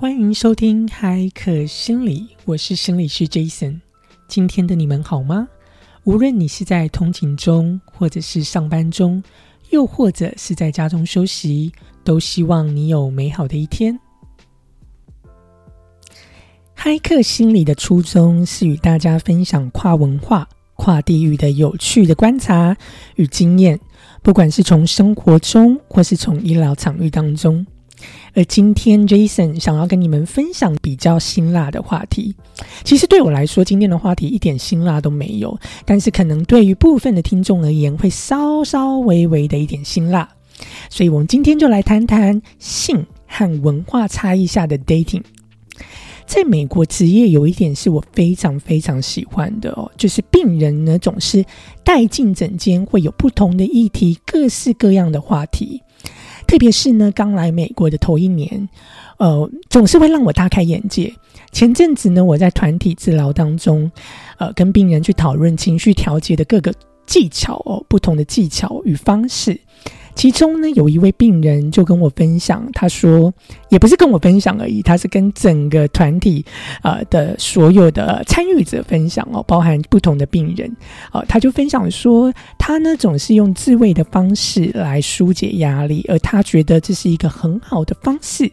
[0.00, 3.80] 欢迎收听海可心理，我是心理师 Jason。
[4.28, 5.48] 今天的你们好吗？
[6.04, 9.20] 无论你是在通勤中，或者是上班中，
[9.70, 11.72] 又或者是在家中休息，
[12.04, 13.98] 都希望你有美好的一天。
[16.74, 22.76] 嗨客心理的初衷是与大家分享跨文化、跨地域的有趣的观察
[23.16, 23.80] 与经验，
[24.22, 27.66] 不管是从生活中，或是从医疗场域当中。
[28.34, 32.34] 而今天，Jason 想要跟你们分享比较辛辣的话题。
[32.84, 40.28] 其实对我来说，今天的话题一点辛辣都没有，但是可能对于部分的听众而言，会稍稍微微的一点辛辣。
[40.90, 45.22] 所以，我们今天就来谈谈性和文化差异下的 dating。
[46.26, 51.42] 在美国职业有一点是我非常非常喜欢的哦，就是病人呢总是
[51.82, 55.82] 带进诊间，会有不同的议题，各式各样的话题。
[56.48, 58.68] 特别是呢，刚来美国的头一年，
[59.18, 61.14] 呃，总是会让我大开眼界。
[61.52, 63.90] 前阵子呢，我在团体治疗当中，
[64.38, 66.72] 呃，跟病人去讨论情绪调节的各个
[67.06, 69.60] 技巧哦，不同的技巧与方式。
[70.18, 73.32] 其中呢，有一位病人就跟我分享，他说，
[73.68, 76.44] 也不是跟我分享而已，他是跟整个团体
[76.82, 80.68] 呃的所有的参与者分享哦，包含不同的病人
[81.12, 88.50] 哦，他就分享说，他呢总是用自慰的方式来疏解压力，而他觉得这是一个很好的方式，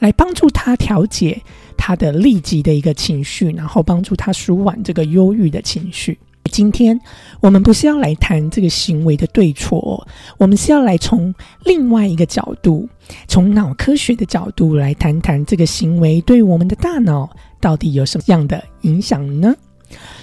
[0.00, 1.40] 来帮助他调节
[1.78, 6.18] 他的立即的一个情绪，然后帮助他舒缓这个忧郁的情绪。
[6.50, 7.00] 今天
[7.40, 10.06] 我们不是要来谈这个行为的对错，
[10.36, 11.34] 我们是要来从
[11.64, 12.88] 另外一个角度，
[13.26, 19.54] 从脑科学的角度来谈谈这个行为对我们的大脑到底有什么样的影响呢？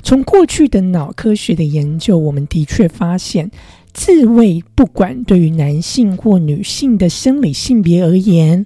[0.04, 3.50] 从过去的脑科学的研究，我们的确发现，
[3.94, 8.66] 自慰不管对于男性或女性的生理性别而言，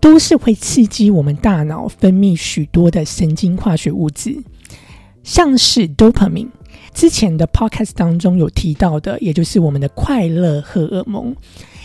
[0.00, 4.36] 都是会刺激我们大脑分泌许多的神经化学物质，
[5.24, 6.48] 像是 dopamine。
[6.92, 11.34] 之前的 podcast 当中有提到的，也就是我们的快乐荷尔蒙，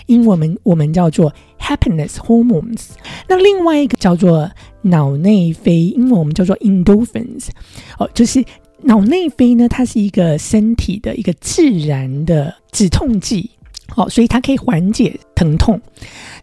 [0.06, 2.90] 因为我们我们叫做 happiness hormones。
[3.28, 4.50] 那另外一个叫做
[4.81, 7.47] 脑内啡，因为我们叫做 endorphins。
[7.97, 8.44] 哦，就是
[8.81, 13.50] 脑内啡呢，它是一个身体的一个自然的止痛剂。
[13.88, 15.79] 好，所以它可以缓解疼痛。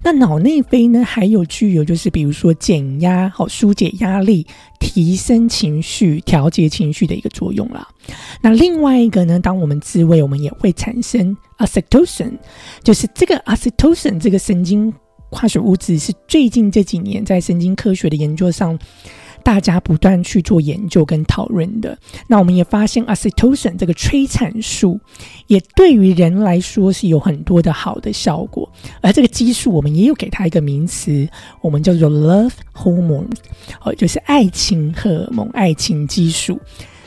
[0.03, 4.47] 那脑内啡呢，还有具有就是比如说减压、好疏解压力、
[4.79, 7.87] 提升情绪、调节情绪的一个作用啦。
[8.41, 12.33] 那另外一个呢，当我们自慰，我们也会产生 oxytocin，
[12.83, 14.93] 就是这个 oxytocin 这个神经
[15.31, 18.79] 化学物质是最近这几年在神经科学的研究上。
[19.43, 24.99] 大家不断去做研究跟讨论的，那我们也发现，oxytocin 这个催产素
[25.49, 28.67] 也对于人来说是有很多的好的效果。
[29.03, 31.29] 而这个激素，我们也有给它一个名词，
[31.61, 33.31] 我们叫做 love hormone，
[33.85, 36.59] 哦，就是爱情荷尔蒙、爱情激素。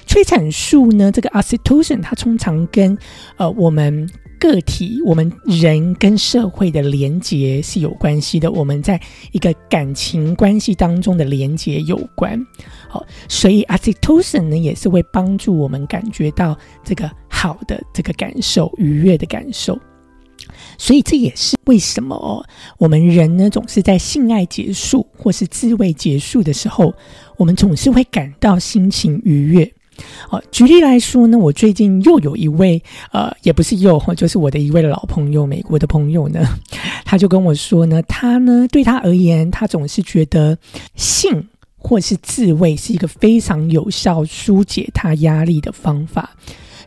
[0.06, 2.98] 催产素呢，这个 oxytocin 它通常跟
[3.38, 4.08] 呃我们。
[4.54, 8.52] 个体，我们人跟社会的连结是有关系的。
[8.52, 9.00] 我们在
[9.32, 12.46] 一个感情关系当中的连结有关。
[12.88, 19.78] 好，所以 oxytocin 呢也是会帮助我们感觉到这个好的这个感受、愉悦的感受。
[20.78, 22.46] 所以这也是为什么，
[22.78, 26.94] 我们人呢总是在性爱结束或是自慰结束的时候，
[27.38, 29.74] 我们总是会感到心情愉悦。
[30.30, 36.46] 哦，举例来说呢，我最近又有一位，呃，也不是又， 就是我的一位老朋友，美国的朋友呢，
[37.06, 40.58] 他就跟我说呢，他呢，对他而言，他总是觉得
[40.96, 41.48] 性
[41.78, 46.32] 或是自慰是一个非常有效疏解他压力的方法，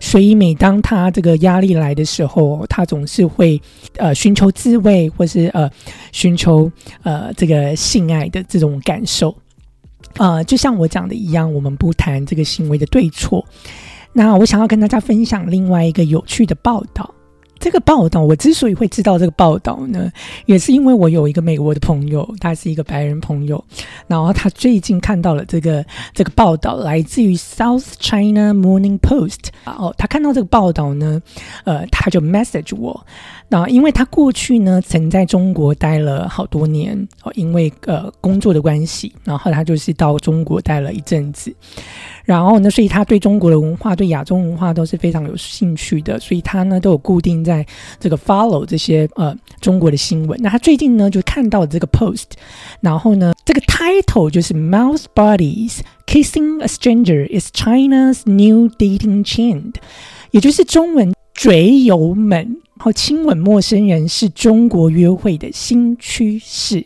[0.01, 3.61] 所以每当他这个压力来的时候，他总是会
[3.97, 5.71] 呃寻求自慰，或是呃
[6.13, 6.71] 寻求
[7.05, 9.35] 呃这个性爱的这种感受。
[10.19, 13.45] 呃，就像我讲的一样，我们不谈这个行为的对错。
[14.13, 17.15] 那我想要跟大家分享另外一个有趣的报道。
[17.69, 20.11] 这个报道，我之所以会知道这个报道呢，
[20.47, 23.63] 也是因为我有一个美国的朋友，他是一个白人朋友，
[24.07, 25.85] 然后他最近看到了这个
[26.15, 29.51] 这个报道，来自于 South China Morning Post。
[29.67, 31.21] 哦，他看到这个报道呢，
[31.65, 33.07] 呃，他就 message 我。
[33.51, 41.55] 那因为他过去呢曾在中国待了好多年哦，因为呃工作的关系，然后他就是到中国待了一阵子，
[42.29, 47.65] 然后呢，所以他对中国的文化、对亚洲文化都是非常有兴趣的，所以他呢都有固定在
[47.99, 50.39] 这个 follow 这些呃中国的新闻。
[50.43, 52.27] 那他最近呢就看到这个 post，
[52.83, 59.77] 然后呢这个 title 就是 Mouse Bodies Kissing a Stranger is China's New Dating Trend，
[60.31, 62.59] 也就是中文嘴友们。
[62.77, 66.85] 然后亲吻陌生人是中国约会的新趋势。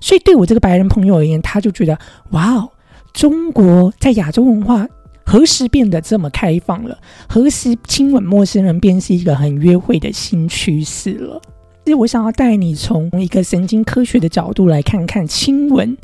[0.00, 1.98] 所以对我这个白人朋友而言，他就觉得
[2.32, 2.70] 哇哦，
[3.16, 4.86] 中国在亚洲文化
[5.24, 6.98] 何时变得这么开放了？
[7.26, 11.40] 何时亲吻陌生人便是一个很约会的新趋势了？
[11.86, 15.96] 所以我想要带你从一个神经科学的角度来看看亲吻。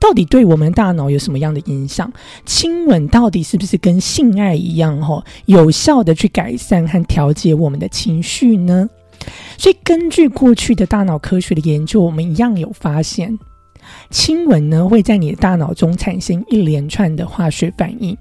[0.00, 2.12] 到底对我们大脑有什么样的影响？
[2.44, 8.88] 亲吻到底是不是跟性爱一样，吼，有效的去改善和调节我们的情绪呢？
[9.56, 13.38] 所以，根据过去的大脑科学的研究，我们一样有发现，
[14.10, 18.16] 亲吻呢会在你的大脑中产生一连串的化学反应，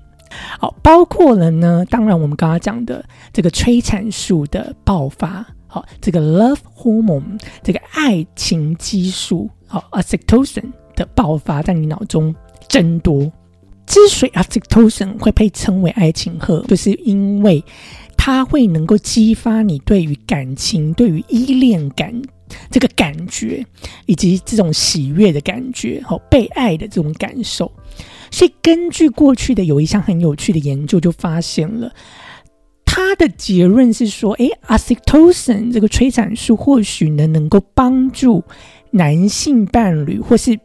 [0.60, 10.72] 好，包括了呢，当然我们刚刚讲的这个催产素的爆发，好，这个 love hormone，这个爱情激素，好，oxytocin。
[10.96, 12.34] 的爆发在你脑中
[12.70, 13.30] 增多。
[13.86, 17.62] 之所以 oxytocin 会被称为爱情荷，就是因为
[18.16, 22.14] 它会能够激发你对于感情、对于依恋感
[22.70, 23.66] 这个感觉，
[24.06, 27.72] 以及这种喜悦的感觉和被爱的这种感受。
[28.32, 31.92] 所以，根据过去的有一项很有趣的研究，就发现了
[32.84, 38.44] 他的结论是说：，诶 o x y t o c i n 这个催产素或许呢，能够帮助
[38.92, 40.58] 男性伴侣或是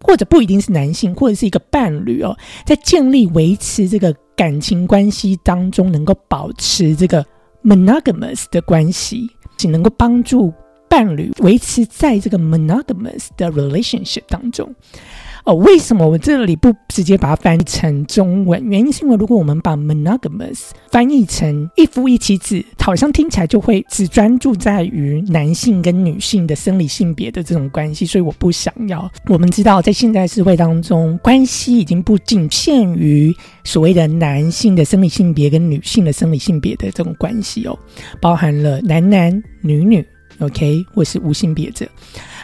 [0.00, 7.24] 或者不一定是男性，或者是一个伴侣哦，在建立、维持这个感情关系当中，能够保持这个
[7.64, 10.52] monogamous 的关系，仅能够帮助
[10.88, 14.74] 伴侣维持在这个 monogamous 的 relationship 当中。
[15.44, 18.62] 哦，为什么我这里不直接把它翻译成中文？
[18.68, 29.10] 原因是因为如果我们把 monogamous 翻译成一夫一妻制，好像听起来就会只专注在于男性跟女性的生理性别的这种关系，所以我不想要。
[29.28, 37.78] 我们知道，在现代社会当中，关系已经不仅限于所谓的男性的生理性别跟女性的生理性别的这种关系哦，
[38.20, 40.04] 包含了男男女女
[40.40, 41.88] ，OK，我是无性别者。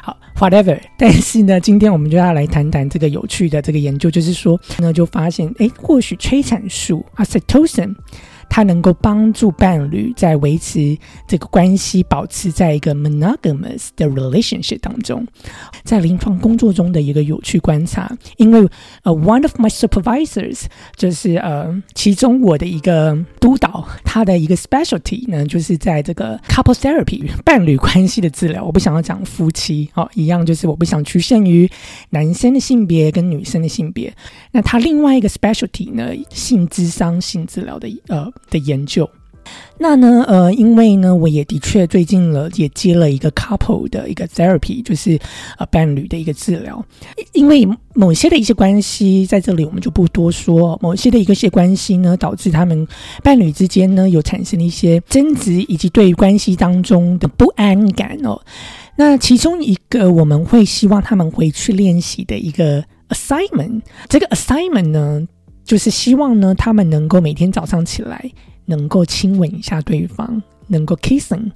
[0.02, 0.78] 好，whatever。
[0.98, 7.94] 但是呢，今天我们就要来谈谈这个有趣的这个研究，就是说，那，就发现，哎，或许催产素 oxytocin。
[8.48, 10.96] 它能够帮助伴侣在维持
[11.26, 15.26] 这个关系，保持在一个 monogamous 的 relationship 当中。
[15.84, 18.60] 在临床工作中的一个有趣观察，因为
[19.02, 20.62] 呃，one of my supervisors
[20.96, 28.64] 就是呃，其中我的一个督导，他的一个 specialty 呢，就是在这个 couple therapy 伴侣关系的治疗。
[28.64, 31.70] 我不想要讲夫妻哦，一样就是我不想局限于
[32.10, 34.14] 男生的性别跟女生的性别。
[34.52, 38.32] 那他另外一个 specialty 呢，性智商性治疗的呃。
[38.50, 39.08] 的研究，
[39.78, 45.18] 那呢，呃，因为呢，我也的确最近了，也接了一个 couple 的一个 therapy，就是
[45.58, 46.84] 呃伴侣的一个治疗。
[47.32, 50.78] 因为某些的一些关系，在这里我们就不多说。
[50.80, 52.86] 某些的一个些关系呢，导致他们
[53.22, 58.40] 伴侣之间呢有产生一些争执，以及对于关系当中的不安感哦。
[58.96, 65.26] 那其中一个我们会希望他们回去练习的一个 assignment，这个 assignment 呢。
[65.64, 68.30] 就是希望呢，他们能够每天早上起来
[68.66, 71.50] 能够亲吻一下对方，能够 kissing，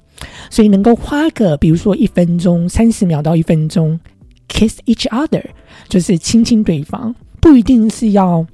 [0.49, 3.99] 所以能够花个比如说一分钟、三十秒到一分钟
[4.47, 5.43] kiss each other，
[5.87, 8.45] 就是亲亲对方，不一定是要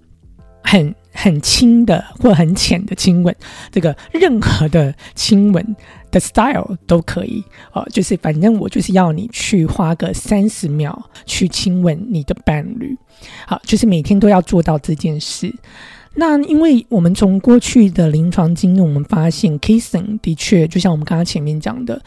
[0.61, 0.93] 很。
[1.15, 3.35] 很轻的或很浅的亲吻，
[3.71, 5.75] 这个任何的亲吻
[6.11, 7.87] 的 style 都可以哦。
[7.91, 12.95] 就是反正我就是要你去花个三十秒去亲吻你的伴侣，
[13.47, 15.51] 好，就是每天都要做到这件事。
[16.13, 22.01] 那因为我们从过去的临床经验，我们发现 kissing 的确就像我们刚刚前面讲的。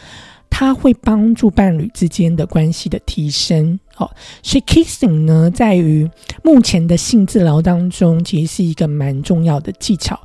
[0.51, 4.11] 它会帮助伴侣之间的关系的提升，哦，
[4.43, 6.09] 所以 kissing 呢，在于
[6.43, 10.19] 目前的性治疗当中，其实是一个蛮重要的技巧。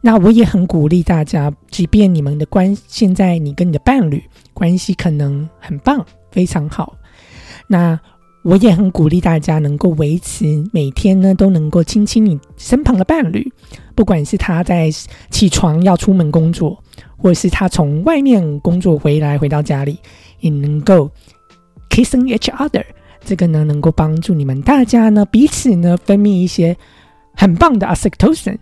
[0.00, 4.22] 那我也很鼓励大家，即便你们的关现在你跟你的伴侣
[4.54, 6.96] 关系可能很棒，非常好，
[7.66, 7.98] 那
[8.42, 13.52] 我也很鼓励大家能够维持每天呢都能够亲亲你身旁的伴侣，
[13.94, 14.90] 不管是他在
[15.30, 16.82] 起床要出门工作。
[17.18, 19.98] 或是他从外面工作回来，回到家里
[20.40, 21.10] 也能够
[21.88, 22.84] kissing each other，
[23.26, 26.76] 这个呢能够帮助你们大家呢彼此呢分泌一些
[27.34, 28.56] 很棒的 oxytocin，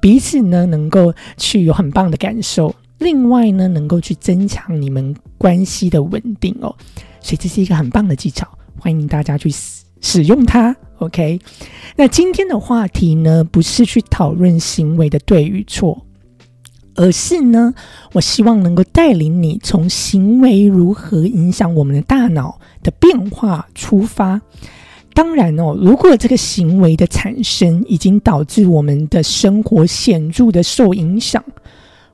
[0.00, 6.74] 彼此呢能够去有很棒的感受，另外呢能够去增强你们关系的稳定哦，
[7.20, 8.48] 所以这是一个很棒的技巧，
[8.80, 10.74] 欢迎大家去使使用它。
[10.98, 11.38] OK，
[11.94, 16.05] 那今天的话题呢不是去讨论行为的对与错。
[16.96, 17.74] 而是呢，
[18.12, 24.40] 我希望能够带领你从行为如何影响我们的大脑的变化出发。
[25.14, 31.42] 当然哦，如果这个行为的产生已经导致我们的生活显著的受影响，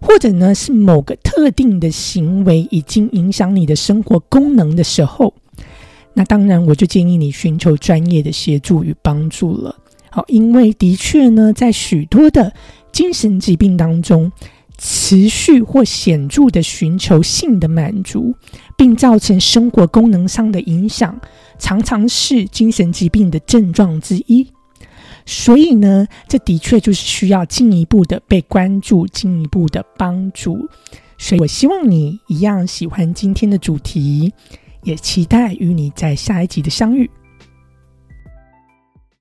[0.01, 5.35] 或者呢是某个特定的行为已经影响你的生活功能的时候，
[6.15, 9.75] 那当然我就建议你寻求专业的协助与帮助了。
[10.11, 12.53] 好，因为的确呢，在许多的
[12.93, 14.31] 精神疾病当中，
[14.85, 18.35] 持续或显著的寻求性的满足，
[18.77, 21.17] 并造成生活功能上的影响，
[21.57, 24.45] 常常是精神疾病的症状之一。
[25.25, 30.69] 所以呢，这的确就是需要进一步的被关注，进一步的帮助。
[31.17, 34.33] 所以我希望你一样喜欢今天的主题，
[34.83, 37.09] 也期待与你在下一集的相遇。